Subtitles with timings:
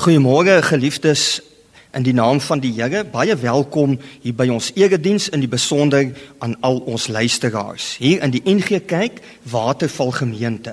[0.00, 1.42] Goeiemôre geliefdes
[1.92, 3.02] in die naam van die Here.
[3.04, 8.32] Baie welkom hier by ons erediens in die besonder aan al ons luisteraars hier in
[8.32, 9.18] die NG Kerk
[9.52, 10.72] Waterval Gemeente.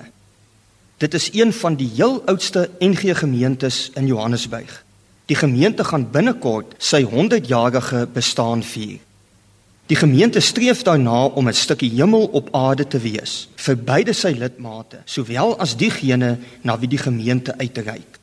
[1.04, 4.72] Dit is een van die heel oudste NG gemeentes in Johannesburg.
[5.28, 9.02] Die gemeente gaan binnekort sy 100-jarige bestaan vier.
[9.92, 14.32] Die gemeente streef daarna om 'n stukkie hemel op aarde te wees vir beide sy
[14.40, 18.18] lidmate, sowel as diegene na wie die gemeente uitreik.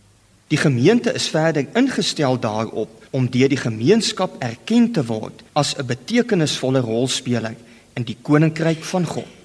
[0.53, 5.87] Die gemeente is verder ingestel daarop om deur die gemeenskap erken te word as 'n
[5.87, 7.55] betekenisvolle rolspeler
[7.95, 9.45] in die koninkryk van God.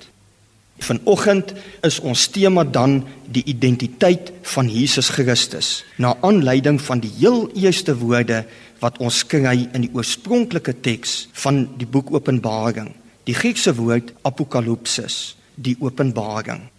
[0.79, 7.49] Vanoggend is ons tema dan die identiteit van Jesus Christus, na aanleiding van die heel
[7.53, 8.45] eerste woorde
[8.79, 15.35] wat ons kry in die oorspronklike teks van die boek Openbaring, die Griekse woord apokalypsis,
[15.55, 16.69] die openbaring.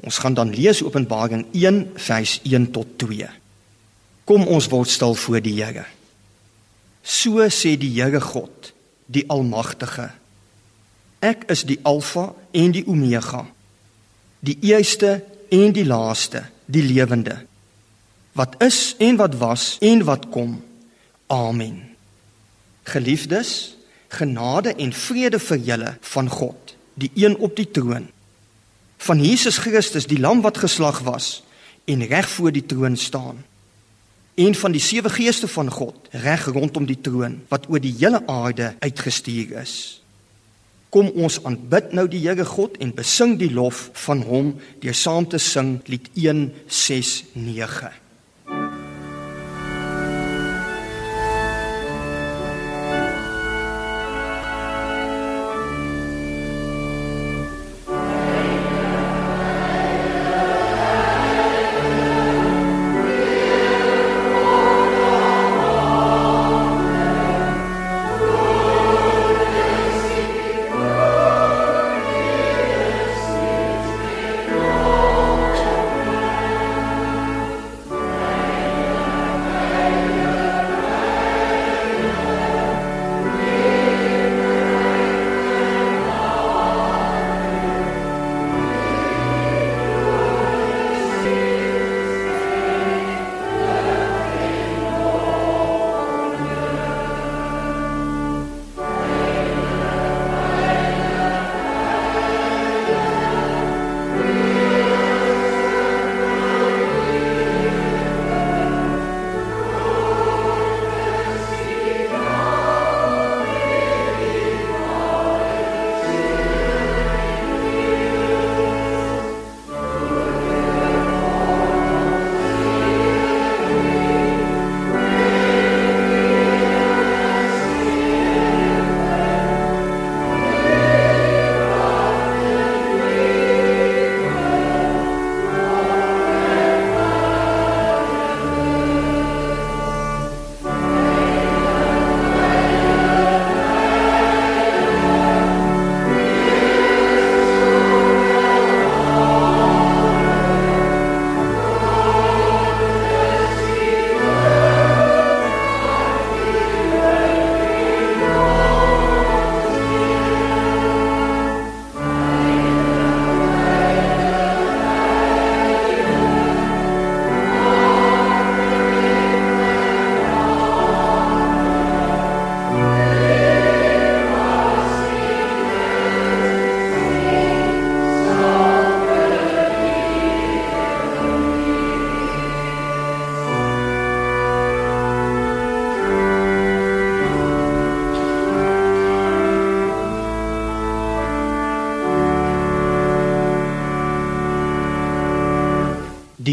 [0.00, 3.28] Ons gaan dan lees Openbaring 1 vers 1 tot 2.
[4.24, 5.84] Kom ons word stil voor die Here.
[7.02, 8.72] So sê die Here God,
[9.06, 10.10] die Almagtige.
[11.20, 13.44] Ek is die Alfa en die Omega,
[14.40, 15.18] die eerste
[15.52, 17.36] en die laaste, die lewende.
[18.32, 20.54] Wat is en wat was en wat kom.
[21.28, 21.90] Amen.
[22.88, 23.74] Geliefdes,
[24.08, 28.08] genade en vrede vir julle van God, die een op die troon.
[29.00, 31.40] Van Jesus Christus, die lam wat geslag was
[31.88, 33.40] en reg voor die troon staan
[34.40, 38.22] een van die sewe geeste van God reg rondom die troon wat oor die hele
[38.30, 39.74] aarde uitgestuur is.
[40.90, 45.28] Kom ons aanbid nou die Here God en besing die lof van hom deur saam
[45.28, 47.92] te sing lied 169.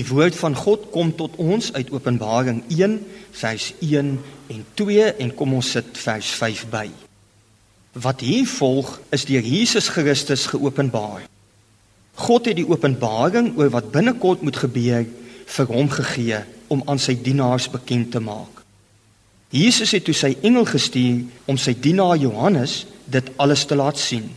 [0.07, 2.97] Woord van God kom tot ons uit Openbaring 1
[3.31, 4.11] vers 1
[4.47, 6.87] en 2 en kom ons sit vers 5 by.
[7.97, 11.25] Wat hier volg is deur Jesus Christus geopenbaar.
[12.17, 15.05] God het die openbaring oor wat binnekort moet gebeur
[15.47, 16.41] vir hom gegee
[16.73, 18.63] om aan sy dienaars bekend te maak.
[19.53, 24.27] Jesus het toe sy engel gestuur om sy dienaar Johannes dit alles te laat sien,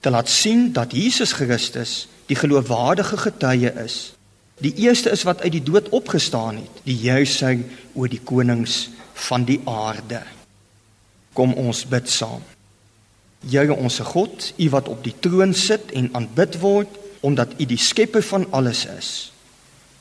[0.00, 4.12] te laat sien dat Jesus Christus die geloofwaardige getuie is
[4.60, 7.64] Die eerste is wat uit die dood opgestaan het, die juising
[7.94, 8.90] oor die konings
[9.28, 10.20] van die aarde.
[11.32, 12.42] Kom ons bid saam.
[13.48, 17.80] Here onsse God, U wat op die troon sit en aanbid word omdat U die
[17.80, 19.10] skepper van alles is.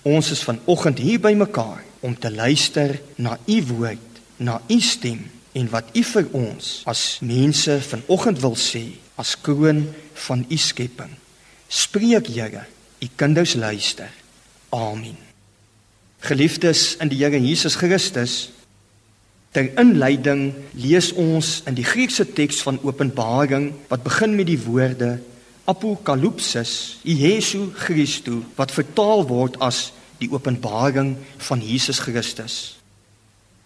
[0.08, 5.26] Ons is vanoggend hier by mekaar om te luister na u woord, na u stem
[5.52, 8.86] en wat u vir ons as mense vanoggend wil sê
[9.20, 9.84] as kroon
[10.28, 11.12] van u skepping.
[11.68, 12.64] Spreek Here,
[13.04, 14.19] u kinders luister.
[14.69, 15.18] Amen.
[16.19, 18.51] Geliefdes in die Here Jesus Christus,
[19.54, 25.18] ter inleiding lees ons in die Griekse teks van Openbaring wat begin met die woorde
[25.69, 32.77] Apokalypsis, Jesu Christus wat vertaal word as die openbaring van Jesus Christus.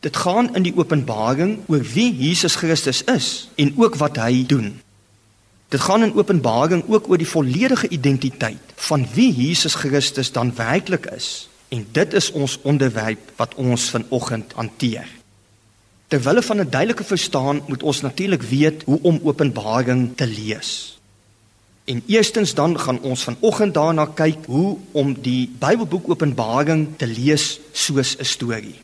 [0.03, 4.75] Dit gaan in die openbaring oor wie Jesus Christus is en ook wat hy doen.
[5.73, 11.07] Dit gaan in Openbaring ook oor die volledige identiteit van wie Jesus Christus dan werklik
[11.09, 15.09] is en dit is ons onderwerp wat ons vanoggend hanteer.
[16.07, 20.99] Terwyl van 'n duidelike verstaan moet ons natuurlik weet hoe om Openbaring te lees.
[21.83, 27.59] En eerstens dan gaan ons vanoggend daarna kyk hoe om die Bybelboek Openbaring te lees
[27.71, 28.75] soos 'n storie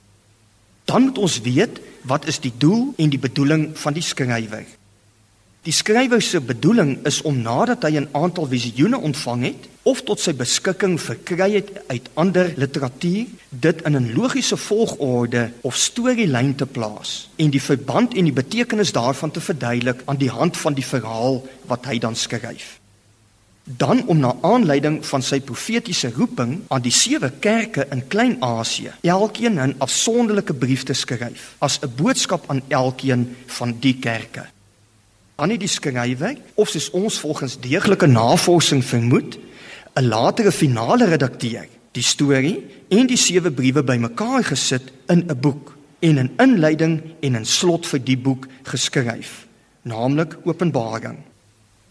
[0.89, 4.65] dan moet ons weet wat is die doel en die bedoeling van die skrywer.
[5.67, 10.19] Die skrywer se bedoeling is om nadat hy 'n aantal visioene ontvang het of tot
[10.19, 16.65] sy beskikking verkry het uit ander literatuur, dit in 'n logiese volgorde of storielyn te
[16.65, 20.85] plaas en die verband en die betekenis daarvan te verduidelik aan die hand van die
[20.85, 22.79] verhaal wat hy dan skryf
[23.77, 29.59] dan om na aanleiding van sy profetiese roeping aan die sewe kerke in Klein-Asië elkeen
[29.59, 34.45] 'n afsonderlike brief te skryf as 'n boodskap aan elkeen van die kerke.
[35.39, 39.37] Aan die skrywer of soos ons volgens deeglike navorsing vermoed,
[39.95, 45.77] 'n latere finale redakteur, die storie en die sewe briewe bymekaar gesit in 'n boek
[45.99, 49.47] en 'n inleiding en 'n slot vir die boek geskryf,
[49.81, 51.17] naamlik Openbaring.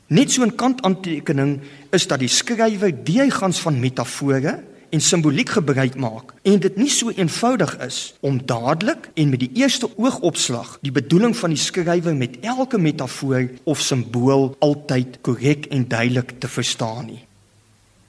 [0.09, 1.61] Net so 'n kantaantekening
[1.91, 7.11] is dat die skrywer diegans van metafore en simboliek gebruik maak en dit nie so
[7.11, 12.38] eenvoudig is om dadelik en met die eerste oogopslag die bedoeling van die skrywer met
[12.40, 17.25] elke metafoor of simbool altyd korrek en duidelik te verstaan nie.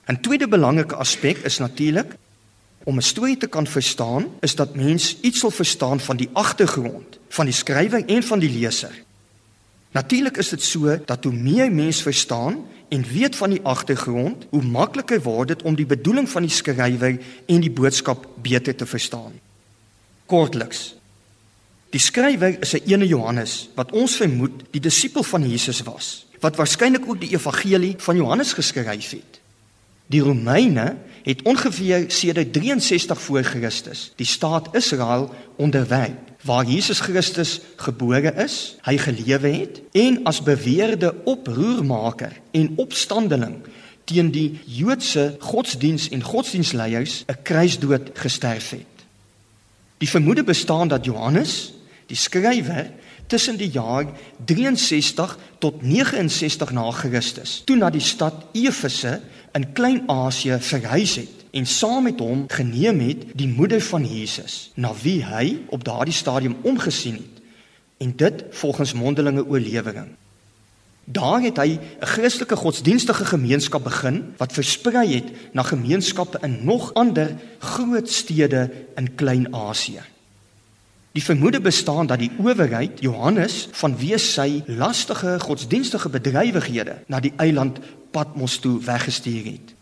[0.10, 2.16] 'n Tweede belangrike aspek is natuurlik
[2.84, 7.20] om 'n storie te kan verstaan is dat mens iets sal verstaan van die agtergrond
[7.30, 9.04] van die skrywer en van die leser.
[9.92, 14.64] Natuurlik is dit so dat hoe meer mens verstaan en weet van die agtergrond, hoe
[14.64, 19.34] makliker word dit om die bedoeling van die skrywer en die boodskap beter te verstaan.
[20.26, 20.96] Kortliks.
[21.90, 26.56] Die skrywer is 'n ene Johannes wat ons vermoed die disipel van Jesus was, wat
[26.56, 29.39] waarskynlik ook die evangelie van Johannes geskryf het.
[30.10, 37.60] Die Romeine het ongeveer sedert 63 voor Christus die staat Israel onderwerp waar Jesus Christus
[37.76, 43.60] gebore is, hy gelewe het en as beweerde oproermaker en opstandeling
[44.10, 48.96] teen die Joodse godsdiens en godsdiensleiers 'n kruisdood gesterf het.
[49.98, 51.74] Die vermoede bestaan dat Johannes,
[52.06, 52.92] die skrywer,
[53.28, 54.06] tussen die jaar
[54.46, 59.20] 63 tot 69 na Christus toe na die stad Efese
[59.54, 64.94] in Klein-Asië verhuis het en saam met hom geneem het die moeder van Jesus na
[65.02, 67.44] wie hy op daardie stadium omgesien het
[67.98, 70.08] en dit volgens mondelinge oorlewering.
[71.04, 76.94] Daar het hy 'n Christelike godsdienstige gemeenskap begin wat versprei het na gemeenskappe in nog
[76.94, 80.02] ander groot stede in Klein-Asië.
[81.12, 87.80] Die vermoede bestaan dat die owerheid Johannes vanweë sy lastige godsdienstige bedrywighede na die eiland
[88.12, 89.74] Patmos toe weggestuur het.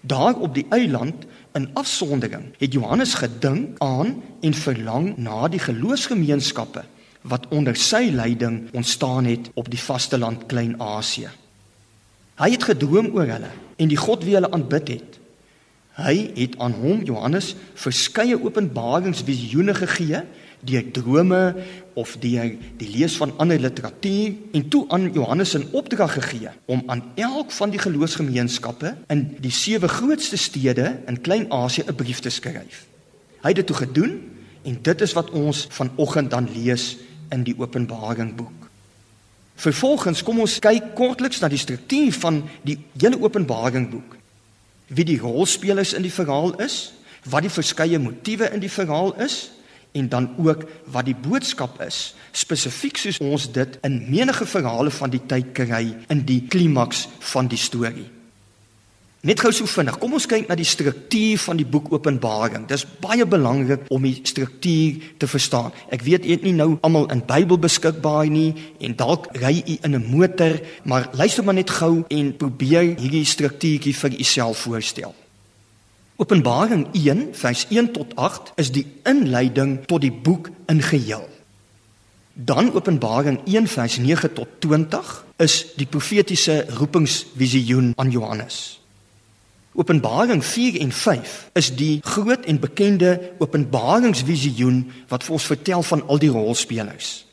[0.00, 6.84] Daar op die eiland in afsondering het Johannes gedink aan en verlang na die geloofsgemeenskappe
[7.24, 11.30] wat onder sy leiding ontstaan het op die vasteland Klein-Asië.
[12.36, 15.20] Hy het gedroom oor hulle en die God wie hulle aanbid het.
[15.94, 20.24] Hy het aan hom Johannes verskeie openbaringsvisioene gegee
[20.64, 21.54] deur drome
[21.94, 26.82] of deur die lees van ander literatuur en toe aan Johannes 'n opdrag gegee om
[26.86, 32.30] aan elk van die geloofsgemeenskappe in die sewe grootste stede in Klein-Asië 'n brief te
[32.30, 32.86] skryf.
[33.42, 34.20] Hy het dit toe gedoen
[34.62, 36.96] en dit is wat ons vanoggend dan lees
[37.30, 38.68] in die Openbaring boek.
[39.54, 44.16] Vervolgens kom ons kyk kortliks na die struktuur van die hele Openbaring boek.
[44.86, 46.92] Wie die rolspelers in die verhaal is,
[47.24, 49.50] wat die verskeie motiewe in die verhaal is
[49.94, 55.12] en dan ook wat die boodskap is spesifiek soos ons dit in menige verhale van
[55.12, 58.10] die tyd kry in die klimaks van die storie.
[59.24, 62.66] Net gou so vinnig, kom ons kyk na die struktuur van die boek Openbaring.
[62.68, 65.72] Dis baie belangrik om die struktuur te verstaan.
[65.88, 68.50] Ek weet jy het nie nou almal in Bybel beskikbaar nie
[68.84, 73.24] en dalk ry u in 'n motor, maar luister maar net gou en probeer hierdie
[73.24, 75.14] struktuurtjie vir u self voorstel.
[76.16, 81.26] Openbaring 1 vers 1 tot 8 is die inleiding tot die boek in geheel.
[82.34, 88.80] Dan Openbaring 1 vers 9 tot 20 is die profetiese roepingsvisioen aan Johannes.
[89.74, 96.06] Openbaring 4 en 5 is die groot en bekende openbaringsvisioen wat vir ons vertel van
[96.06, 97.24] al die rolspelers.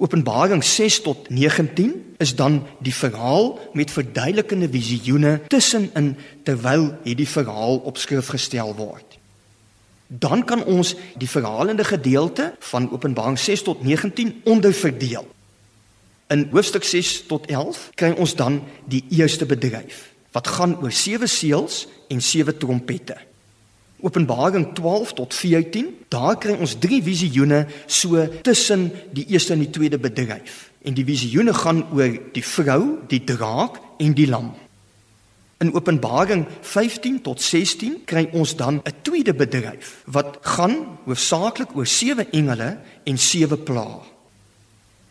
[0.00, 6.14] Openbaring 6 tot 19 is dan die verhaal met verduidelikende visioene tussenin
[6.44, 9.18] terwyl hierdie verhaal op skrif gestel word.
[10.08, 15.28] Dan kan ons die verhalende gedeelte van Openbaring 6 tot 19 onderverdeel.
[16.32, 21.26] In hoofstuk 6 tot 11 kry ons dan die eerste bedryf wat gaan oor sewe
[21.26, 23.16] seels en sewe trompette.
[24.02, 29.70] Openbaring 12 tot 14, daar kry ons drie visioene so tussen die eerste en die
[29.70, 30.70] tweede bedryf.
[30.82, 34.52] En die visioene gaan oor die vrou, die draak en die lam.
[35.60, 41.86] In Openbaring 15 tot 16 kry ons dan 'n tweede bedryf wat gaan hoofsaaklik oor
[41.86, 44.00] sewe engele en sewe plaae.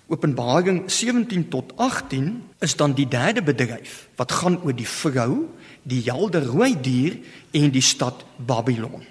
[0.10, 5.46] Openbaring 17 tot 18 is dan die derde bedryf wat gaan oor die vrou,
[5.84, 7.18] die helder rooi dier
[7.52, 9.06] en die stad Babylon.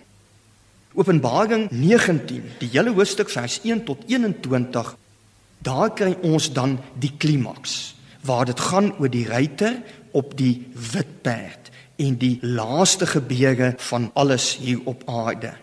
[0.99, 4.97] Openbaring 19, die hele hoofstuk vers 1 tot 21,
[5.63, 7.95] daar kry ons dan die klimaks
[8.27, 9.79] waar dit gaan oor die ruiter
[10.17, 15.55] op die wit perd en die laaste gebeure van alles hier op aarde.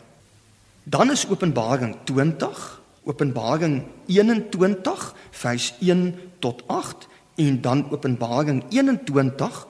[0.83, 9.67] Dan is Openbaring 20, Openbaring 21 vers 1 tot 8 en dan Openbaring 21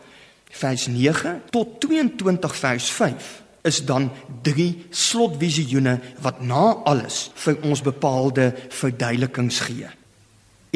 [0.60, 3.34] vers 9 tot 22 vers 5
[3.66, 4.12] is dan
[4.46, 9.90] drie slotvisioene wat na alles vir ons bepaalde verduidelikings gee.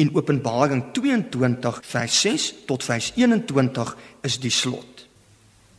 [0.00, 3.94] In Openbaring 22 vers 6 tot vers 21
[4.26, 5.06] is die slot.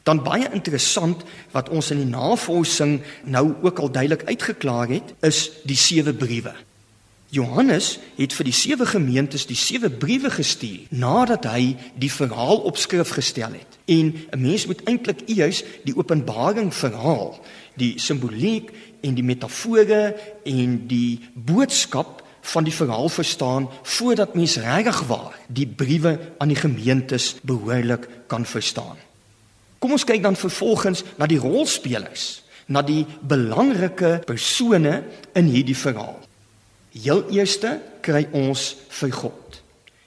[0.08, 1.22] Dan baie interessant
[1.54, 6.56] wat ons in die navorsing nou ook al duidelik uitgeklaar het, is die sewe briewe.
[7.32, 12.80] Johannes het vir die sewe gemeentes die sewe briewe gestuur nadat hy die verhaal op
[12.80, 13.78] skrif gestel het.
[13.88, 17.40] En 'n mens moet eintlik eers die Openbaring verhaal,
[17.80, 18.72] die simboliek
[19.02, 25.68] en die metafore en die boodskap van die verhaal verstaan voordat mens regtig waar die
[25.68, 28.98] briewe aan die gemeentes behoorlik kan verstaan.
[29.80, 36.20] Kom ons kyk dan vervolgens na die rolspelers, na die belangrike persone in hierdie verhaal.
[36.92, 39.62] Heel eerste kry ons vir God,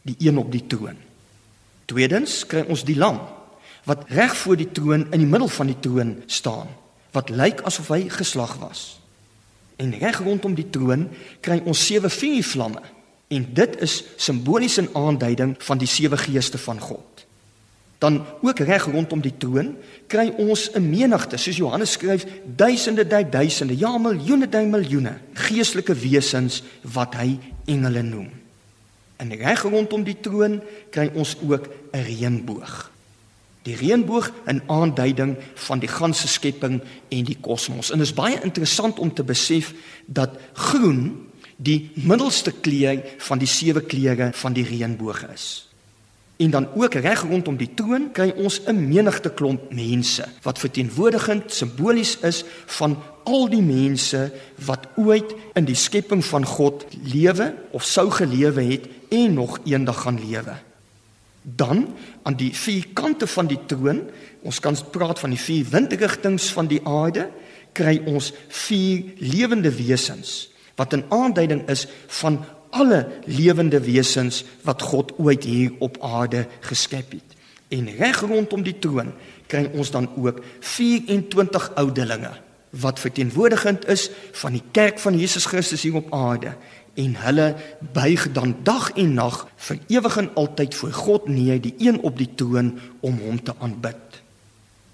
[0.05, 0.99] die een op die troon.
[1.89, 3.21] Tweedens kry ons die lam
[3.85, 6.71] wat reg voor die troon in die middel van die troon staan,
[7.13, 8.95] wat lyk asof hy geslag was.
[9.77, 11.11] En reg rondom die troon
[11.45, 12.81] kry ons sewe vuurvlamme
[13.29, 17.15] en dit is simbolies 'n aanduiding van die sewe geeste van God
[18.05, 19.73] dan ook reg rondom die troon
[20.13, 25.95] kry ons 'n menigte soos Johannes skryf duisende dui duisende ja miljoene dui miljoene geestelike
[25.95, 28.29] wesens wat hy engele noem.
[29.17, 32.91] En reg rondom die troon kry ons ook 'n reënboog.
[33.63, 37.91] Die reënboog 'n aanduiding van die ganse skepping en die kosmos.
[37.91, 39.75] En dit is baie interessant om te besef
[40.07, 45.74] dat groen die middelste kleur van die sewe kleure van die reënboog is
[46.37, 51.53] En dan ook reg rondom die troon kry ons 'n menigte klomp mense wat verteenwoordigend
[51.53, 54.33] simbolies is van al die mense
[54.67, 60.01] wat ooit in die skepping van God lewe of sou gelewe het en nog eendag
[60.01, 60.57] gaan lewe.
[61.43, 64.03] Dan aan die vier kante van die troon,
[64.43, 67.29] ons kan praat van die vier windrigtings van die aarde,
[67.73, 75.13] kry ons vier lewende wesens wat 'n aanduiding is van alle lewende wesens wat God
[75.19, 77.37] ooit hier op aarde geskep het.
[77.69, 79.13] En reg rondom die troon
[79.47, 82.33] kry ons dan ook 24 oudelinge
[82.75, 84.09] wat verteenwoordigend is
[84.41, 86.57] van die kerk van Jesus Christus hier op aarde
[86.99, 87.47] en hulle
[87.95, 92.19] buig dan dag en nag vir ewig en altyd voor God neer die een op
[92.19, 94.21] die troon om hom te aanbid.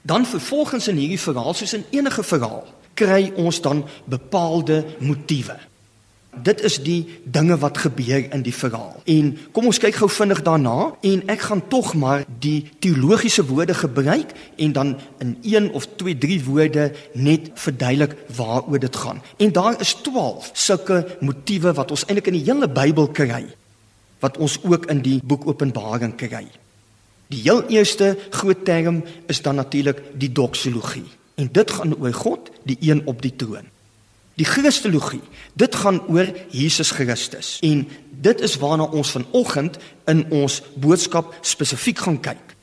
[0.02, 5.56] Dan vervolgens in hierdie verhaal soos in enige verhaal kry ons dan bepaalde motiewe
[6.30, 9.02] Dit is die dinge wat gebeur in die verhaal.
[9.04, 13.74] En kom ons kyk gou vinnig daarna en ek gaan tog maar die teologiese woorde
[13.74, 19.22] gebruik en dan in een of twee drie woorde net verduidelik waaroor dit gaan.
[19.36, 23.44] En daar is 12 sulke motiewe wat ons eintlik in die hele Bybel kry
[24.20, 26.44] wat ons ook in die boek Openbaring kry.
[27.30, 31.06] Die heel eerste groot term is dan natuurlik die doxologie.
[31.40, 33.68] En dit gaan oor God, die een op die troon.
[34.40, 35.20] Die Christologie,
[35.52, 37.82] dit gaan oor Jesus Christus en
[38.24, 39.76] dit is waarna ons vanoggend
[40.08, 42.54] in ons boodskap spesifiek gaan kyk.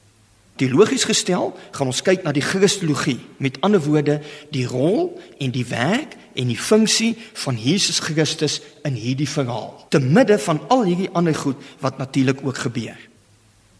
[0.57, 4.15] Teologies gestel, gaan ons kyk na die Christologie, met ander woorde,
[4.49, 7.11] die rol en die werk en die funksie
[7.43, 8.57] van Jesus Christus
[8.87, 12.97] in hierdie verhaal, te midde van al hierdie ander goed wat natuurlik ook gebeur.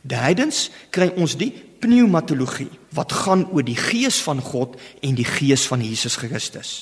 [0.06, 1.50] Derdens kry ons die
[1.82, 6.76] pneumatologie wat gaan oor die gees van God en die gees van Jesus Christus.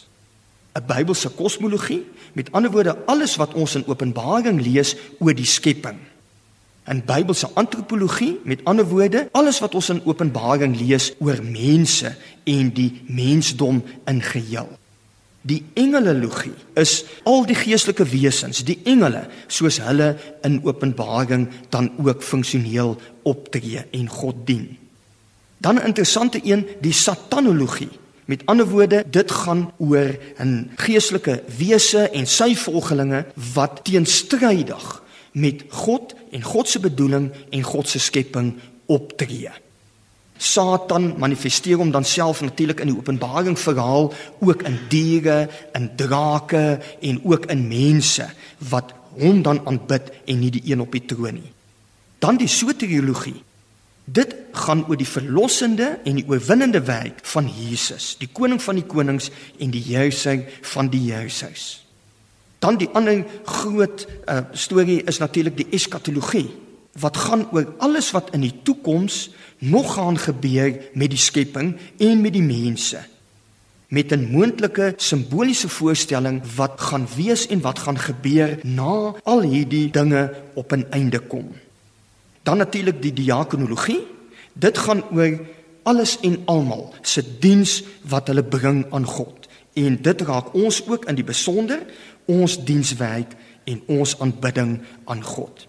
[0.76, 2.04] 'n Bybelse kosmologie,
[2.34, 5.98] met ander woorde alles wat ons in Openbaring lees oor die skepping.
[6.86, 12.74] 'n Bybelse antropologie, met ander woorde, alles wat ons in Openbaring lees oor mense en
[12.74, 14.70] die mensdom in geheel.
[15.42, 22.24] Die engelologie is al die geestelike wesens, die engele, soos hulle in Openbaring dan ook
[22.24, 24.78] funksioneel optree en God dien.
[25.58, 27.90] Dan 'n interessante een, die satanologie.
[28.26, 35.64] Met ander woorde, dit gaan oor 'n geestelike wese en sy volgelinge wat teenstrydig met
[35.70, 38.56] God en God se bedoeling en God se skepping
[38.86, 39.50] optree.
[40.38, 46.80] Satan manifesteer hom dan self natuurlik in die Openbaring verhaal ook in diere, in drake
[47.02, 48.28] en ook in mense
[48.58, 51.52] wat hom dan aanbid en nie die een op die troon nie.
[52.20, 53.38] Dan die soteriologie.
[54.06, 58.86] Dit gaan oor die verlossende en die oorwinnende werk van Jesus, die koning van die
[58.86, 61.86] konings en die heerser van die heersers.
[62.60, 66.48] Dan die ander groot uh, storie is natuurlik die eskatologie
[67.02, 72.22] wat gaan oor alles wat in die toekoms nog gaan gebeur met die skepping en
[72.22, 73.02] met die mense
[73.88, 79.90] met 'n moontlike simboliese voorstelling wat gaan wees en wat gaan gebeur na al hierdie
[79.92, 81.54] dinge op 'n einde kom.
[82.46, 84.04] Dan natuurlik die diakonologie.
[84.54, 85.40] Dit gaan oor
[85.84, 87.80] alles en almal se diens
[88.10, 89.50] wat hulle bring aan God.
[89.74, 91.82] En dit raak ons ook in die besonder
[92.26, 93.34] ons dienswerk
[93.70, 95.66] en ons aanbidding aan God.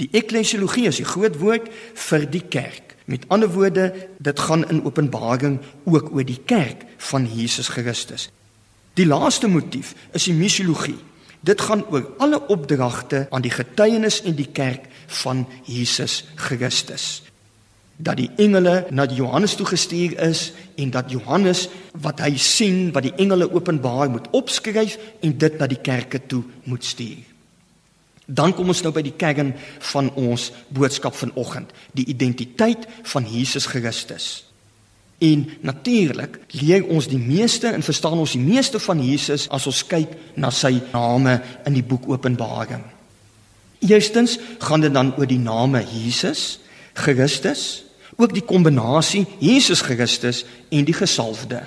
[0.00, 1.68] Die eklesiologie is die groot woord
[2.08, 2.94] vir die kerk.
[3.04, 8.30] Met ander woorde, dit gaan in Openbaring ook oor die kerk van Jesus Christus.
[8.96, 10.98] Die laaste motief is die missiologie.
[11.44, 17.22] Dit gaan oor alle opdragte aan die getuienis in die kerk van Jesus Christus
[17.96, 21.68] dat die engele na Johannes toe gestuur is en dat Johannes
[22.02, 26.42] wat hy sien wat die engele openbaar moet opskryf en dit na die kerke toe
[26.64, 27.22] moet stuur.
[28.26, 29.52] Dan kom ons nou by die kern
[29.92, 34.46] van ons boodskap vanoggend, die identiteit van Jesus Christus.
[35.22, 39.84] En natuurlik leer ons die meeste en verstaan ons die meeste van Jesus as ons
[39.86, 41.36] kyk na sy name
[41.68, 42.82] in die boek Openbaring.
[43.88, 46.58] Eerstens gaan dit dan oor die name Jesus,
[46.94, 47.84] Christus,
[48.16, 51.64] ook die kombinasie Jesus Christus en die gesalfde.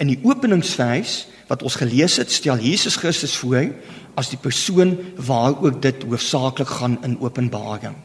[0.00, 3.72] In die openingsvers wat ons gelees het, stel Jesus Christus voor
[4.18, 7.96] as die persoon waaroor dit hoofsaaklik gaan in Openbaring.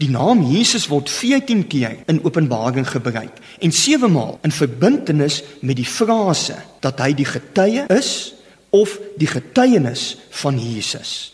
[0.00, 5.76] Die naam Jesus word 14 keer in Openbaring gebruik en 7 maal in verbintenis met
[5.78, 8.32] die frase dat hy die getuie is
[8.72, 11.31] of die getuienis van Jesus.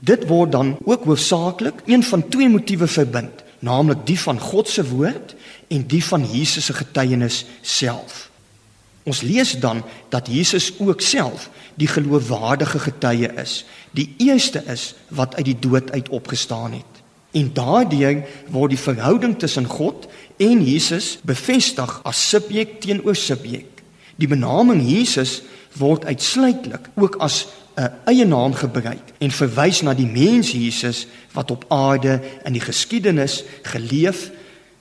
[0.00, 4.84] Dit word dan ook hoofsaaklik een van twee motiewe verbind naamlik die van God se
[4.88, 5.34] woord
[5.68, 8.28] en die van Jesus se getuienis self.
[9.04, 11.48] Ons lees dan dat Jesus ook self
[11.80, 13.64] die geloofwaardige getuie is,
[13.96, 16.98] die eerste is wat uit die dood uit opgestaan het.
[17.30, 23.84] En daardeur word die verhouding tussen God en Jesus bevestig as subjek teenoor subjek.
[24.16, 25.40] Die benaming Jesus
[25.78, 27.44] word uitsluitlik ook as
[27.76, 32.60] 'n eie naam gebruik en verwys na die mens Jesus wat op aarde in die
[32.60, 34.30] geskiedenis geleef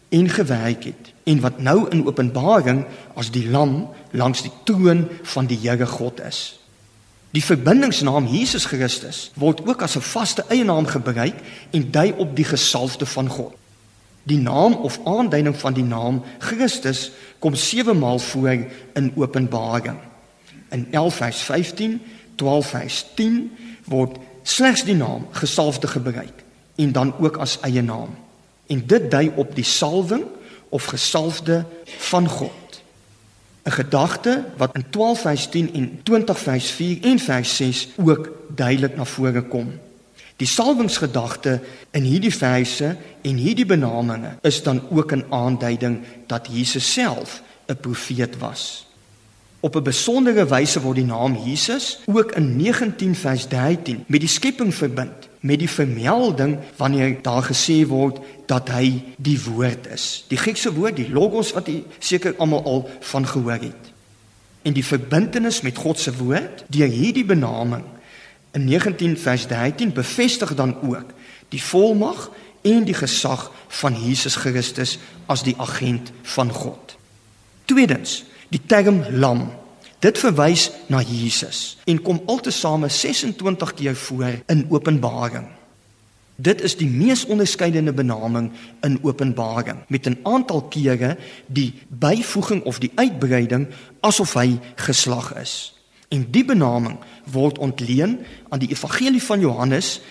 [0.09, 5.45] en gewerk het en wat nou in Openbaring as die lam langs die troon van
[5.45, 6.59] die Here God is.
[7.29, 11.35] Die verbindingsnaam Jesus Christus word ook as 'n vaste eie naam gebruik
[11.71, 13.53] en dui op die gesalfde van God.
[14.23, 19.97] Die naam of aanduiding van die naam Christus kom 7 maal voor in Openbaring.
[20.69, 22.01] In 11 vers 15
[22.39, 23.39] 12 vers 10
[23.91, 26.43] word slegs die naam gesalfde gebruik
[26.79, 28.15] en dan ook as eie naam.
[28.71, 30.23] En dit dui op die salwing
[30.69, 31.65] of gesalfde
[32.11, 32.81] van God.
[33.63, 38.29] 'n Gedagte wat in 12 vers 10 en 20 vers 4 en vers 6 ook
[38.55, 39.73] duidelik na vore kom.
[40.39, 41.59] Die salwingsgedagte
[41.91, 47.75] in hierdie verse en hierdie benaminge is dan ook 'n aanduiding dat Jesus self 'n
[47.75, 48.88] profeet was.
[49.59, 54.29] Op 'n besondere wyse word die naam Jesus ook in 19 vers 13 met die
[54.29, 60.25] skepping verbind, met die vermelding wanneer daar gesê word dat hy die woord is.
[60.27, 63.91] Die Griekse woord, die logos wat jy seker almal al van gehoor het.
[64.61, 67.83] En die verbintenis met God se woord deur hierdie benaming
[68.51, 71.11] in 19 vers 13 bevestig dan ook
[71.49, 76.97] die volmag en die gesag van Jesus Christus as die agent van God.
[77.65, 79.47] Tweedens, die term lam.
[79.99, 85.47] Dit verwys na Jesus en kom altesaame 26 keer voor in Openbaring.
[86.39, 88.51] Dit is die mees onderskeidende benaming
[88.87, 93.67] in Openbaring met 'n aantal kere die byvoeging of die uitbreiding
[93.99, 95.75] asof hy geslag is.
[96.07, 96.97] En die benaming
[97.31, 100.01] word ontleen aan die Evangelie van Johannes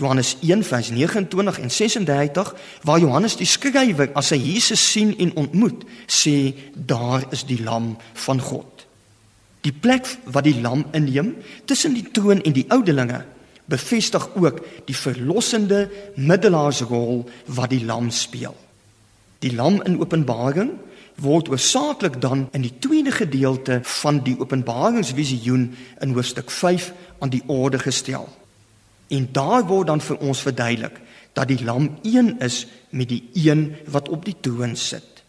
[0.00, 2.54] Johannes 1 vers 29 en 36
[2.88, 7.92] waar Johannes die skrywer as hy Jesus sien en ontmoet sê daar is die lam
[8.24, 8.86] van God.
[9.60, 11.34] Die plek wat die lam inneem
[11.68, 13.20] tussen die troon en die oudelinge
[13.70, 15.84] bevestig ook die verlossende
[16.16, 18.56] middelaarsrol wat die lam speel.
[19.44, 20.72] Die lam in Openbaring
[21.20, 25.68] word oorsaaklik dan in die tweede gedeelte van die Openbaringsvisioen
[26.00, 28.28] in hoofstuk 5 aan die orde gestel.
[29.10, 31.00] En daar word dan vir ons verduidelik
[31.34, 35.24] dat die lam een is met die een wat op die troon sit.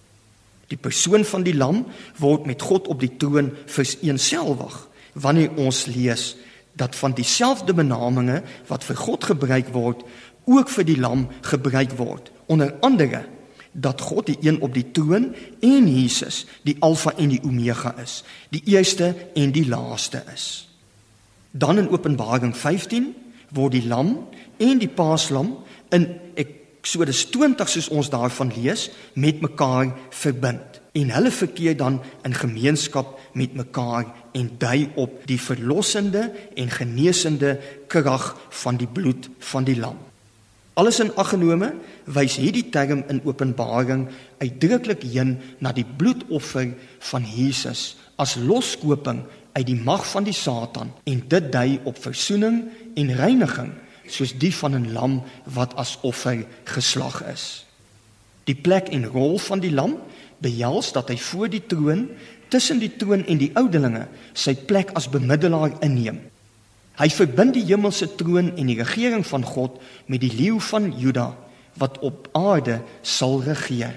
[0.71, 1.83] Die persoon van die lam
[2.17, 4.77] word met God op die troon vereenselwig
[5.13, 6.35] wanneer ons lees
[6.73, 10.05] dat van dieselfde benaminge wat vir God gebruik word
[10.49, 13.25] ook vir die lam gebruik word onder andere
[13.71, 18.21] dat God die een op die troon en Jesus die alfa en die omega is
[18.51, 20.47] die eerste en die laaste is
[21.51, 23.11] dan in Openbaring 15
[23.55, 24.15] word die lam
[24.61, 25.55] en die paaslam
[25.95, 26.07] in
[26.39, 33.19] Eksodus 20 soos ons daarvan lees met mekaar verbind en hulle verkeer dan in gemeenskap
[33.37, 38.33] met mekaar en dui op die verlossende en genesende krag
[38.63, 39.99] van die bloed van die lam.
[40.79, 41.73] Alles in aggenome
[42.07, 44.07] wys hierdie term in Openbaring
[44.39, 46.71] uitdruklik heen na die bloedoffer
[47.11, 52.63] van Jesus as loskoping uit die mag van die Satan en dit dui op verzoening
[52.95, 53.71] en reiniging
[54.07, 57.65] soos die van 'n lam wat as offer geslag is.
[58.43, 59.97] Die plek en rol van die lam
[60.37, 62.09] behels dat hy voor die troon
[62.47, 66.19] tussen die troon en die oudelinge sy plek as bemiddelaar inneem.
[66.99, 71.31] Hy verbind die hemelse troon en die regering van God met die leeu van Juda
[71.79, 73.95] wat op aarde sal regeer.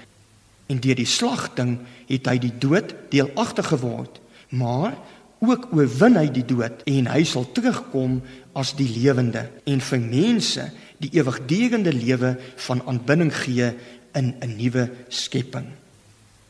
[0.71, 1.77] En deur die slagting
[2.07, 4.95] het hy die dood deelagtig geword, maar
[5.43, 8.19] ook oorwin hy die dood en hy sal terugkom
[8.55, 10.69] as die lewende en vir mense
[11.03, 12.35] die ewigdurende lewe
[12.67, 13.73] van aanbidding gee
[14.15, 15.67] in 'n nuwe skepping.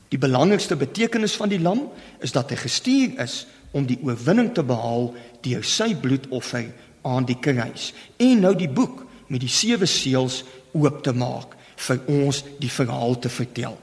[0.10, 4.63] Die belangrikste betekenis van die lam is dat hy gestuur is om die oorwinning te
[4.63, 6.69] behaal deur sy bloedoffer
[7.02, 11.56] aan die kruis en nou die boek met die sewe seels oop te maak
[11.88, 13.78] vir ons die verhaal te vertel.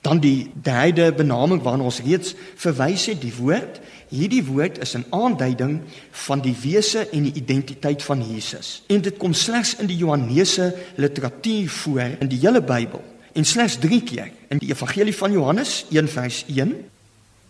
[0.00, 3.80] Dan die derde benaming waarna ons reeds verwys het, die woord.
[4.08, 5.80] Hierdie woord is 'n aanduiding
[6.10, 8.82] van die wese en die identiteit van Jesus.
[8.86, 13.76] En dit kom slegs in die Johannese literatuur voor in die hele Bybel en slegs
[13.78, 16.88] 3 keer in die Evangelie van Johannes 1:1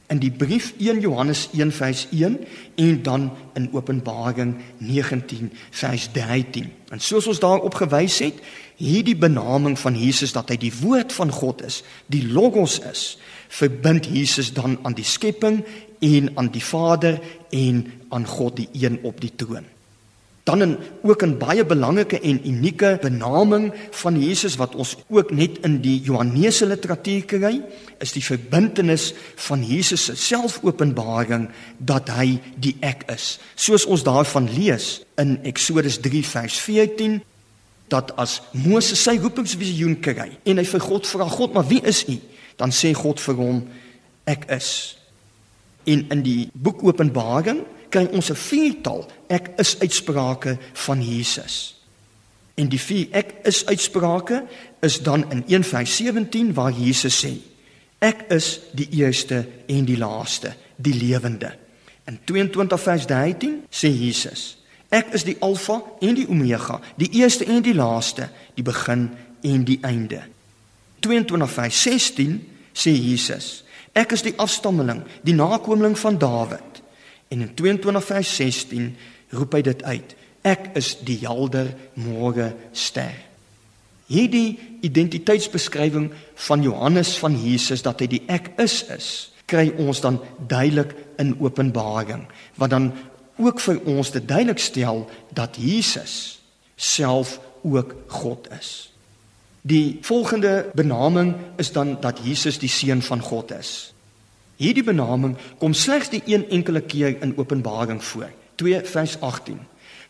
[0.08, 2.38] in die brief 1 Johannes 1:1
[2.76, 6.72] en dan in Openbaring 19:13.
[6.88, 8.34] En soos ons daarop gewys het,
[8.78, 13.16] hierdie benaming van Jesus dat hy die woord van God is, die logos is,
[13.48, 15.64] verbind Jesus dan aan die skepping
[16.04, 17.18] en aan die Vader
[17.50, 17.82] en
[18.14, 19.66] aan God die een op die troon.
[20.48, 25.58] Dan 'n ook 'n baie belangrike en unieke benaming van Jesus wat ons ook net
[25.58, 27.60] in die Johannese literatuur kry,
[27.98, 33.38] is die verbintenis van Jesus se selfopenbaring dat hy die ek is.
[33.54, 37.22] Soos ons daarvan lees in Eksodus 3 vers 14
[37.88, 42.04] dat as Moses sy roepingsvisioen kry en hy vir God vra God, maar wie is
[42.08, 42.16] U?
[42.58, 43.62] Dan sê God vir hom
[44.28, 44.70] ek is.
[45.88, 51.74] En in die boek Openbaring kry ons 'n viertal ek is uitsprake van Jesus.
[52.58, 54.42] En die vier ek is uitsprake
[54.82, 57.38] is dan in 1:17 waar Jesus sê:
[57.98, 61.56] Ek is die eerste en die laaste, die lewende.
[62.06, 64.57] In 22:13 sê Jesus:
[64.88, 69.10] Ek is die alfa en die omega, die eerste en die laaste, die begin
[69.44, 70.22] en die einde.
[71.04, 72.38] 22:16
[72.72, 76.82] sê Jesus: Ek is die afstammeling, die nakomeling van Dawid.
[77.28, 78.96] En in 22 vers 16
[79.36, 80.14] roep hy dit uit.
[80.46, 83.12] Ek is die helder môre ster.
[84.08, 86.08] Hierdie identiteitsbeskrywing
[86.48, 89.08] van Johannes van Jesus dat hy die ek is is,
[89.48, 90.16] kry ons dan
[90.48, 92.24] duidelik in Openbaring
[92.60, 92.92] wat dan
[93.38, 96.40] ook vir ons te duidelik stel dat Jesus
[96.76, 98.90] self ook God is.
[99.62, 103.92] Die volgende benaming is dan dat Jesus die seun van God is.
[104.56, 109.58] Hierdie benaming kom slegs die een enkele keer in Openbaring voor, 2 vers 18.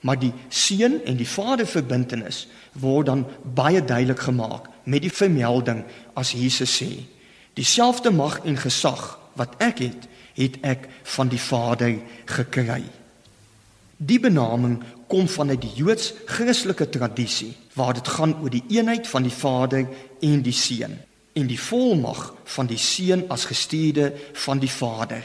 [0.00, 5.82] Maar die seun en die vader verbintenis word dan baie duidelik gemaak met die vermelding
[6.14, 7.04] as Jesus sê:
[7.58, 12.84] "Dieselfde mag en gesag wat ek het, het ek van die Vader gekry."
[13.98, 14.78] Die benaming
[15.10, 19.88] kom vanuit die Joods-Christelike tradisie waar dit gaan oor die eenheid van die Vader
[20.22, 20.94] en die Seun
[21.38, 24.12] en die volmag van die Seun as gestuurde
[24.44, 25.22] van die Vader.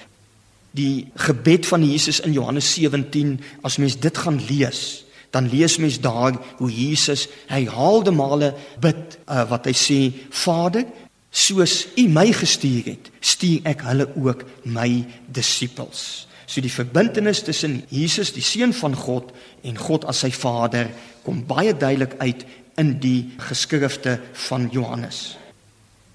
[0.74, 6.00] Die gebed van Jesus in Johannes 17 as mens dit gaan lees dan lees mens
[6.00, 10.86] daar hoe Jesus herhaalde male bid uh, wat hy sê Vader
[11.34, 14.90] soos u my gestuur het stuur ek hulle ook my
[15.34, 19.32] disippels so die verbintenis tussen Jesus die seun van God
[19.64, 20.90] en God as sy Vader
[21.24, 22.46] kom baie duidelik uit
[22.78, 25.38] in die geskrifte van Johannes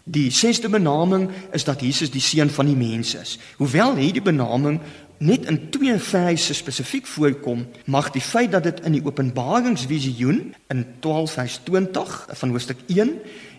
[0.08, 3.36] Die sesde benaming is dat Jesus die seun van die mens is.
[3.58, 4.78] Hoewel hierdie benaming
[5.18, 10.40] net in twee verse spesifiek voorkom, mag die feit dat dit in die Openbaringsvisioen
[10.72, 13.12] in 12 vers 20 van hoofstuk 1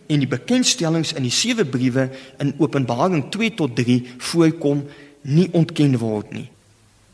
[0.10, 2.08] en die bekendstellings in die sewe briewe
[2.42, 4.00] in Openbaring 2 tot 3
[4.32, 4.88] voorkom,
[5.30, 6.48] nie ontken word nie.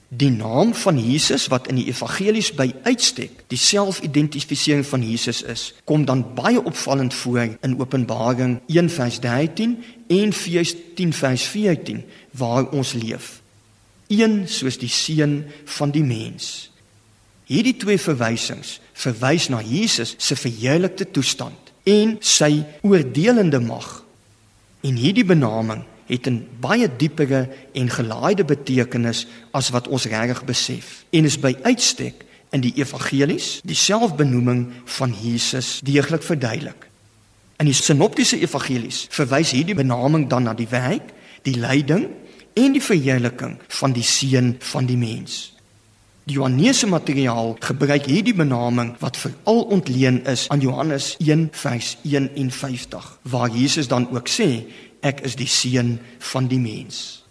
[0.09, 5.63] Die naam van Jesus wat in die evangelies by uitstek die selfidentifisering van Jesus is,
[5.83, 13.41] kom dan baie opvallend voor in Openbaring 1:13 en 14:14 waar ons leef.
[14.07, 16.71] Een soos die seun van die mens.
[17.45, 24.03] Hierdie twee verwysings verwys na Jesus se verheerlikte toestand en sy oordelende mag.
[24.81, 31.05] En hierdie benaming het 'n baie diepere en gelaaide betekenis as wat ons regtig besef
[31.09, 36.87] en is by uitstek in die evangelies die selfbenoeming van Jesus deeglik verduidelik.
[37.57, 42.07] In die sinoptiese evangelies verwys hierdie benaming dan na die werk, die lyding
[42.53, 45.54] en die verheerliking van die seun van die mens.
[46.25, 53.87] Die Johannese materiaal gebruik hierdie benaming wat veral ontleen is aan Johannes 1:51 waar Jesus
[53.87, 54.65] dan ook sê
[55.05, 57.21] ek is die seun van die mens.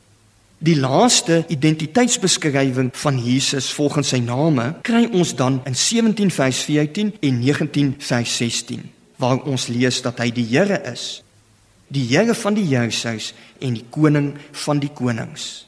[0.59, 7.17] Die laaste identiteitsbeskrywing van Jesus volgens sy name kry ons dan in 17 vers 14
[7.21, 11.25] en 19 vers 16 waar ons lees dat hy die Here is,
[11.89, 15.67] die Here van die Jerusalem en die koning van die konings.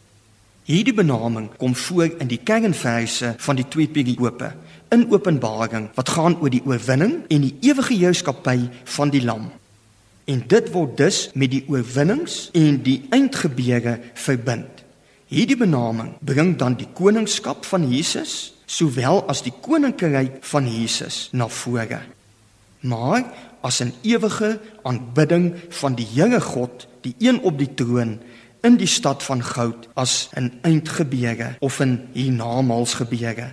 [0.66, 4.48] Hierdie benaming kom voor in die kernverse van die twee periope
[4.90, 8.56] in Openbaring wat gaan oor die oorwinning en die ewige heerskappy
[8.96, 9.44] van die lam.
[10.26, 14.82] En dit word dus met die oorwinnings en die eindgebeure verbind.
[15.30, 21.46] Hierdie benaming bring dan die koningskap van Jesus sowel as die koninkryk van Jesus na
[21.46, 22.00] vore.
[22.82, 23.22] Maar
[23.62, 28.18] as 'n ewige aanbidding van die Here God, die een op die troon
[28.62, 33.48] in die stad van goud as 'n eindgebeure of 'n hiernamaals gebeure.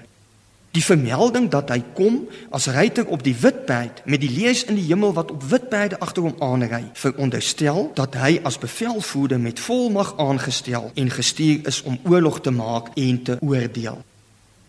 [0.74, 4.76] Die vermelding dat hy kom as ryter op die wit perd met die lees in
[4.76, 9.60] die hemel wat op wit perde agter hom aanry, veronderstel dat hy as bevelvoerder met
[9.60, 14.02] volmag aangestel en gestuur is om oorlog te maak en te oordeel.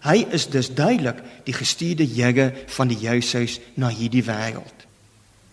[0.05, 4.84] Hy is dus duidelik die gestuurde Here van die Jesushuis na hierdie wêreld.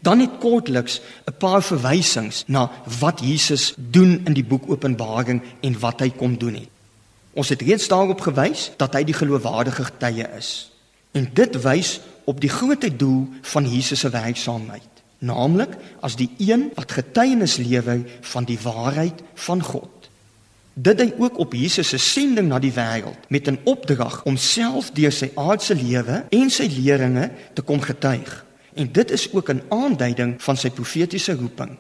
[0.02, 5.80] Dan net kortliks 'n paar verwysings na wat Jesus doen in die boek Openbaring en
[5.80, 6.70] wat hy kom doen het.
[7.34, 10.72] Ons het reeds daarop gewys dat hy die geloofwaardige getuie is.
[11.12, 16.72] En dit wys op die groot doel van Jesus se werksaamheid, naamlik as die een
[16.76, 20.10] wat getuienis lewer van die waarheid van God.
[20.74, 24.92] Dit dui ook op Jesus se sending na die wêreld met 'n opdrag om self
[24.92, 28.46] deur sy aardse lewe en sy leringe te kom getuig.
[28.74, 31.78] En dit is ook 'n aanduiding van sy profetiese roeping.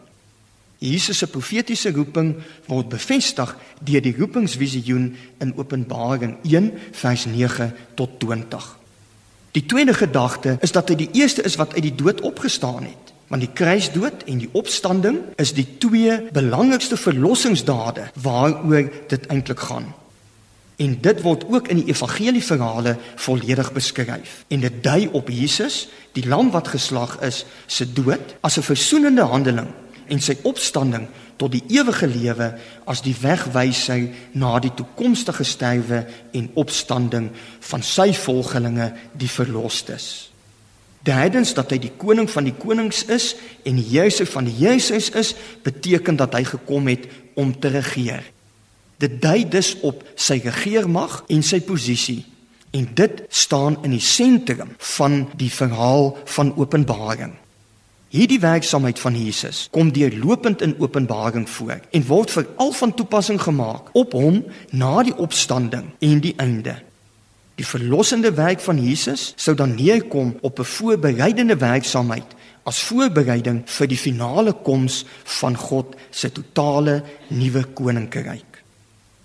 [0.82, 3.51] Jesus se profetiese roeping word bevestig
[3.86, 8.77] deur die roepingsvisioen in Openbaring 1 vers 9 tot 20.
[9.51, 13.13] Die tweede gedagte is dat hy die eerste is wat uit die dood opgestaan het.
[13.27, 19.93] Want die kruisdood en die opstanding is die twee belangrikste verlossingsdade waaroor dit eintlik gaan.
[20.82, 24.44] En dit word ook in die evangelieverhale volledig beskryf.
[24.50, 25.86] En dit dui op Jesus,
[26.17, 29.70] die lam wat geslag is, se dood as 'n versoenende handeling
[30.08, 31.08] en sy opstanding
[31.41, 32.52] tot die ewige lewe
[32.86, 40.30] as die wegwysing na die toekomstige sterwe en opstanding van sy volgelinge die verlosters.
[41.02, 45.10] Daardens dat hy die koning van die konings is en die heerser van die heersers
[45.10, 48.22] is, beteken dat hy gekom het om te regeer.
[49.02, 52.22] Dit dui dus op sy regeermag en sy posisie
[52.72, 57.34] en dit staan in die sentrum van die verhaal van Openbaring.
[58.12, 63.90] Hierdie werksaamheid van Jesus kom deurlopend in Openbaring voor en word veral van toepassing gemaak
[63.98, 66.76] op hom na die opstanding en die einde.
[67.56, 73.88] Die verlossende werk van Jesus sou dan neerkom op 'n voorbereidende werksaamheid as voorbereiding vir
[73.88, 75.06] die finale koms
[75.40, 78.51] van God se totale nuwe koninkryk.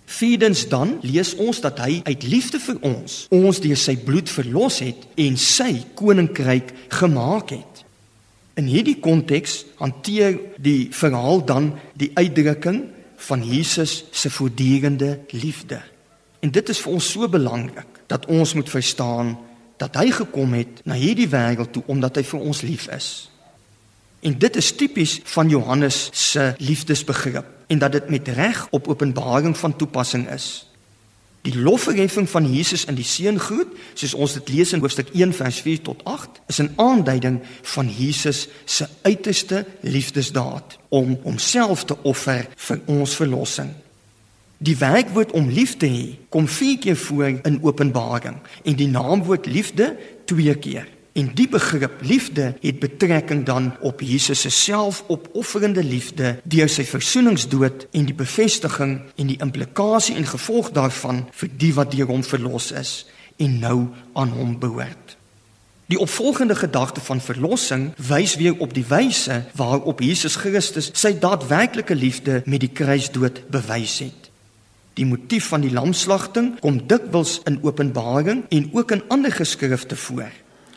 [0.06, 4.78] Vierdens dan lees ons dat hy uit liefde vir ons ons deur sy bloed verlos
[4.84, 7.82] het en sy koninkryk gemaak het.
[8.56, 12.84] In hierdie konteks hanteer die verhaal dan die uitdrukking
[13.26, 15.80] van Jesus se voortdurende liefde.
[16.40, 19.34] En dit is vir ons so belangrik dat ons moet verstaan
[19.76, 23.10] dat hy gekom het na hierdie wêreld toe omdat hy vir ons lief is.
[24.22, 29.56] En dit is tipies van Johannes se liefdesbegrip en dat dit met reg op openbaring
[29.56, 30.66] van toepassing is.
[31.46, 35.60] Die lofverheffing van Jesus in die seëngroet, soos ons dit lees in hoofstuk 1 vers
[35.62, 42.48] 4 tot 8, is 'n aanduiding van Jesus se uiterste liefdesdaad om homself te offer
[42.56, 43.70] vir ons verlossing.
[44.58, 49.46] Die werkwoord om lief te hê kom vier keer voor in Openbaring en die naamwoord
[49.46, 50.88] liefde twee keer.
[51.16, 57.86] En die begrip liefde het betrekking dan op Jesus se selfopofferende liefde deur sy versoeningsdood
[57.96, 62.68] en die bevestiging en die implikasie en gevolg daarvan vir die wat deur hom verlos
[62.76, 62.92] is
[63.40, 63.78] en nou
[64.12, 65.16] aan hom behoort.
[65.88, 71.94] Die opvolgende gedagte van verlossing wys weer op die wyse waarop Jesus Christus sy daadwerklike
[71.94, 74.32] liefde met die kruisdood bewys het.
[75.00, 80.32] Die motief van die lamslagting kom dikwels in Openbaring en ook in ander geskrifte voor.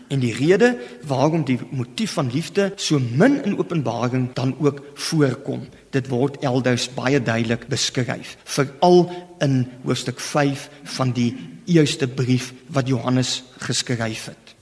[0.09, 0.73] En die rede
[1.05, 6.89] waarom die motief van liefde so min in Openbaring dan ook voorkom, dit word elders
[6.93, 9.05] baie duidelik beskryf, veral
[9.39, 11.35] in hoofstuk 5 van die
[11.69, 14.55] eerste brief wat Johannes geskryf het.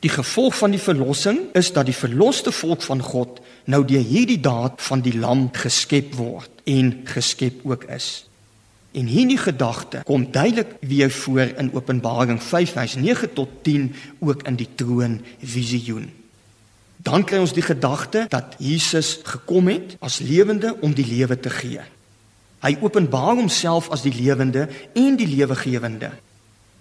[0.00, 4.40] Die gevolg van die verlossing is dat die verloste volk van God nou deur hierdie
[4.40, 8.28] daad van die lam geskep word en geskep ook is.
[8.92, 14.42] En hierdie gedagte kom duidelik weer voor in Openbaring 5 vers 9 tot 10 ook
[14.42, 16.08] in die troon visioen.
[16.96, 21.50] Dan kry ons die gedagte dat Jesus gekom het as lewende om die lewe te
[21.50, 21.84] gee.
[22.64, 24.66] Hy openbaar homself as die lewende
[24.98, 26.10] en die lewegewende.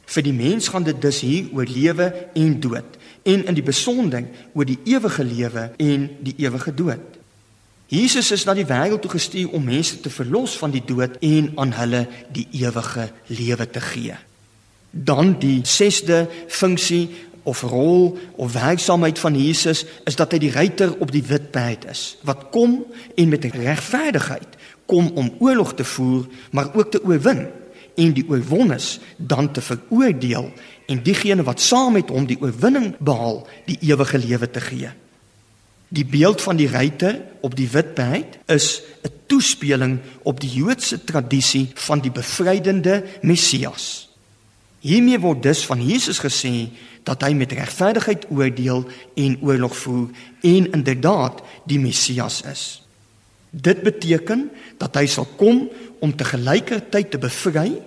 [0.08, 4.24] Vir die mens gaan dit dus hier oor lewe en dood en in die besonder
[4.56, 7.18] oor die ewige lewe en die ewige dood.
[7.88, 11.54] Jesus is na die wêreld toe gestuur om mense te verlos van die dood en
[11.56, 12.04] aan hulle
[12.36, 14.18] die ewige lewe te gee.
[14.92, 17.08] Dan die sesde funksie
[17.48, 21.88] of rol of werksaamheid van Jesus is dat hy die ruiter op die wit perd
[21.88, 22.82] is wat kom
[23.16, 27.46] en met regverdigheid kom om oorlog te voer maar ook te oorwin
[27.98, 30.52] en die oorwonnes dan te veroordeel
[30.92, 34.92] en diegene wat saam met hom die oorwinning behaal die ewige lewe te gee.
[35.88, 41.04] Die beeld van die ruiter op die wit perd is 'n toespeling op die Joodse
[41.04, 44.10] tradisie van die bevrydende Messias.
[44.80, 46.70] Hiermee word dus van Jesus gesê
[47.04, 50.10] dat hy met regverdigheid oordeel en oorlog voer
[50.42, 52.84] en inderdaad die Messias is.
[53.50, 55.70] Dit beteken dat hy sal kom
[56.00, 57.82] om te gelykertyd te bevry,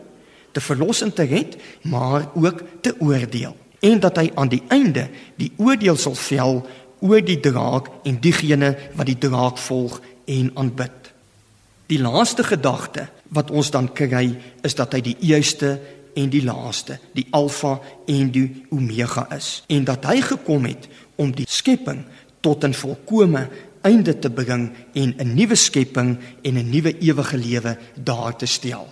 [0.52, 5.08] te verlos en te red, maar ook te oordeel en dat hy aan die einde
[5.40, 6.60] die oordeel sal vel
[7.00, 11.12] oor die draak en diegene wat die draak volg en aanbid.
[11.90, 14.26] Die laaste gedagte wat ons dan kry
[14.66, 15.78] is dat hy die eerste
[16.18, 17.78] en die laaste, die alfa
[18.10, 20.88] en die omega is en dat hy gekom het
[21.20, 22.04] om die skepping
[22.40, 23.48] tot 'n volkomme
[23.82, 28.88] einde te bring en 'n nuwe skepping en 'n nuwe ewige lewe daar te stel.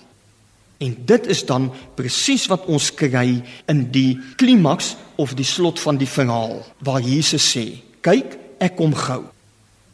[0.78, 5.96] En dit is dan presies wat ons kry in die klimaks of die slot van
[5.96, 9.24] die verhaal waar Jesus sê kyk, ek kom gou.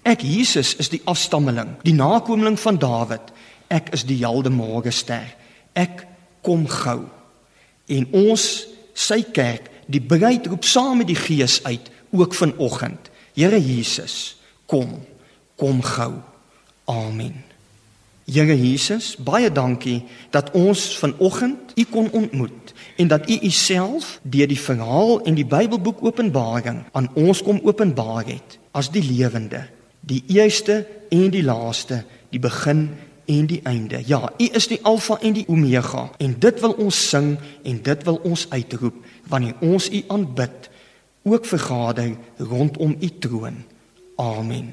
[0.04, 3.32] Ek Jesus is die afstammeling, die nakomeling van Dawid.
[3.72, 5.24] Ek is die helde môrester.
[5.72, 6.04] Ek
[6.44, 7.06] kom gou.
[7.88, 8.44] En ons,
[8.94, 13.10] sy kerk, die bruid roep saam met die Gees uit ook vanoggend.
[13.34, 15.00] Here Jesus, kom.
[15.56, 16.12] Kom gou.
[16.90, 17.40] Amen.
[18.28, 20.02] Here Jesus, baie dankie
[20.32, 25.46] dat ons vanoggend U kon ontmoet en dat U Uself deur die verhaal en die
[25.46, 29.64] Bybelboek Openbaring aan ons kom openbaar het as die lewende,
[30.00, 32.88] die eerste en die laaste, die begin
[33.30, 34.02] en die einde.
[34.06, 37.34] Ja, U is die Alfa en die Omega en dit wil ons sing
[37.64, 38.96] en dit wil ons uitroep
[39.30, 40.70] wanneer ons U aanbid,
[41.24, 43.62] ook vergader rondom U troon.
[44.20, 44.68] Amen.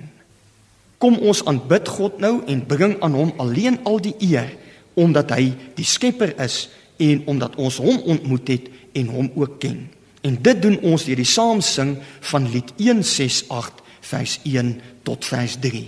[1.02, 4.52] Kom ons aanbid God nou en bring aan hom alleen al die eer
[5.00, 6.66] omdat hy die skepper is
[7.02, 9.90] en omdat ons hom ontmoet het en hom ook ken.
[10.22, 11.96] En dit doen ons deur die saamsing
[12.32, 13.82] van lied 168
[14.12, 15.88] vers 1 tot vers 3.